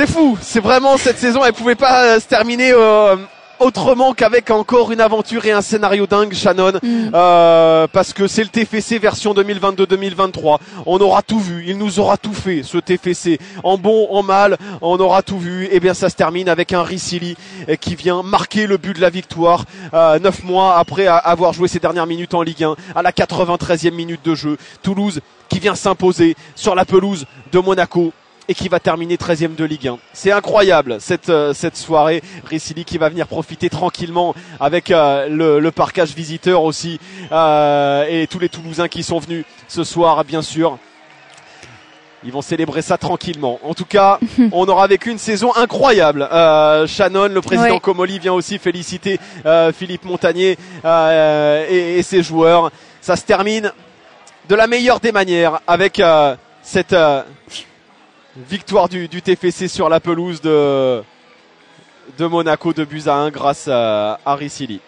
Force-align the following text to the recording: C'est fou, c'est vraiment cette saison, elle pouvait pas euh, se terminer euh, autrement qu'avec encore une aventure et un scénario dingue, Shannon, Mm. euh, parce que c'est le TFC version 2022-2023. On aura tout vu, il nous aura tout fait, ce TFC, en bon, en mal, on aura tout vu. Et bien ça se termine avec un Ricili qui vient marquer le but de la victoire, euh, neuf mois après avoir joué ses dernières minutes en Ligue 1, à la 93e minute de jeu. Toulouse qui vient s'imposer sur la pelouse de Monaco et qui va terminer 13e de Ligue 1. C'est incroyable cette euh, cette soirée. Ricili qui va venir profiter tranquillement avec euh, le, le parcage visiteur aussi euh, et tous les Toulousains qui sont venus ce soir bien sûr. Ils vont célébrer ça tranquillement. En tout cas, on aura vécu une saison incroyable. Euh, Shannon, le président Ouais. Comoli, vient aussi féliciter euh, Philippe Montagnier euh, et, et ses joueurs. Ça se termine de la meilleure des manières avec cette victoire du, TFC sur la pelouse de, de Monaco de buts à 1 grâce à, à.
C'est 0.00 0.06
fou, 0.06 0.38
c'est 0.40 0.60
vraiment 0.60 0.96
cette 0.96 1.18
saison, 1.18 1.44
elle 1.44 1.52
pouvait 1.52 1.74
pas 1.74 2.04
euh, 2.04 2.20
se 2.20 2.26
terminer 2.26 2.72
euh, 2.72 3.16
autrement 3.58 4.14
qu'avec 4.14 4.50
encore 4.50 4.92
une 4.92 5.00
aventure 5.02 5.44
et 5.44 5.52
un 5.52 5.60
scénario 5.60 6.06
dingue, 6.06 6.32
Shannon, 6.32 6.72
Mm. 6.82 7.10
euh, 7.12 7.86
parce 7.92 8.14
que 8.14 8.26
c'est 8.26 8.42
le 8.42 8.48
TFC 8.48 8.96
version 8.98 9.34
2022-2023. 9.34 10.56
On 10.86 10.98
aura 11.00 11.20
tout 11.20 11.38
vu, 11.38 11.64
il 11.66 11.76
nous 11.76 12.00
aura 12.00 12.16
tout 12.16 12.32
fait, 12.32 12.62
ce 12.62 12.78
TFC, 12.78 13.38
en 13.62 13.76
bon, 13.76 14.08
en 14.10 14.22
mal, 14.22 14.56
on 14.80 14.98
aura 14.98 15.20
tout 15.20 15.38
vu. 15.38 15.68
Et 15.70 15.80
bien 15.80 15.92
ça 15.92 16.08
se 16.08 16.16
termine 16.16 16.48
avec 16.48 16.72
un 16.72 16.82
Ricili 16.82 17.36
qui 17.82 17.94
vient 17.94 18.22
marquer 18.22 18.66
le 18.66 18.78
but 18.78 18.96
de 18.96 19.02
la 19.02 19.10
victoire, 19.10 19.66
euh, 19.92 20.18
neuf 20.18 20.42
mois 20.44 20.78
après 20.78 21.08
avoir 21.08 21.52
joué 21.52 21.68
ses 21.68 21.78
dernières 21.78 22.06
minutes 22.06 22.32
en 22.32 22.40
Ligue 22.40 22.64
1, 22.64 22.74
à 22.94 23.02
la 23.02 23.12
93e 23.12 23.90
minute 23.90 24.24
de 24.24 24.34
jeu. 24.34 24.56
Toulouse 24.82 25.20
qui 25.50 25.58
vient 25.58 25.74
s'imposer 25.74 26.36
sur 26.54 26.74
la 26.74 26.86
pelouse 26.86 27.26
de 27.52 27.58
Monaco 27.58 28.14
et 28.50 28.54
qui 28.54 28.68
va 28.68 28.80
terminer 28.80 29.14
13e 29.16 29.54
de 29.54 29.64
Ligue 29.64 29.86
1. 29.86 29.98
C'est 30.12 30.32
incroyable 30.32 30.96
cette 31.00 31.28
euh, 31.28 31.54
cette 31.54 31.76
soirée. 31.76 32.20
Ricili 32.44 32.84
qui 32.84 32.98
va 32.98 33.08
venir 33.08 33.28
profiter 33.28 33.70
tranquillement 33.70 34.34
avec 34.58 34.90
euh, 34.90 35.28
le, 35.28 35.60
le 35.60 35.70
parcage 35.70 36.14
visiteur 36.16 36.64
aussi 36.64 36.98
euh, 37.30 38.04
et 38.10 38.26
tous 38.26 38.40
les 38.40 38.48
Toulousains 38.48 38.88
qui 38.88 39.04
sont 39.04 39.20
venus 39.20 39.44
ce 39.68 39.84
soir 39.84 40.24
bien 40.24 40.42
sûr. 40.42 40.78
Ils 42.24 42.32
vont 42.32 42.42
célébrer 42.42 42.82
ça 42.82 42.98
tranquillement. 42.98 43.60
En 43.62 43.72
tout 43.72 43.84
cas, 43.86 44.18
on 44.52 44.66
aura 44.68 44.88
vécu 44.88 45.10
une 45.10 45.18
saison 45.18 45.54
incroyable. 45.54 46.28
Euh, 46.32 46.88
Shannon, 46.88 47.28
le 47.28 47.40
président 47.40 47.74
Ouais. 47.74 47.80
Comoli, 47.80 48.18
vient 48.18 48.32
aussi 48.34 48.58
féliciter 48.58 49.18
euh, 49.46 49.72
Philippe 49.72 50.04
Montagnier 50.04 50.58
euh, 50.84 51.64
et, 51.70 51.98
et 51.98 52.02
ses 52.02 52.22
joueurs. 52.24 52.72
Ça 53.00 53.14
se 53.14 53.22
termine 53.24 53.72
de 54.48 54.54
la 54.56 54.66
meilleure 54.66 54.98
des 54.98 55.12
manières 55.12 55.60
avec 55.68 56.02
cette 56.62 56.94
victoire 58.36 58.88
du, 58.88 59.08
TFC 59.08 59.68
sur 59.68 59.88
la 59.88 60.00
pelouse 60.00 60.40
de, 60.40 61.02
de 62.18 62.26
Monaco 62.26 62.72
de 62.72 62.84
buts 62.84 63.02
à 63.06 63.14
1 63.14 63.30
grâce 63.30 63.68
à, 63.68 64.20
à. 64.24 64.80